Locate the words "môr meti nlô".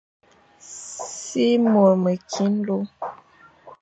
1.71-2.77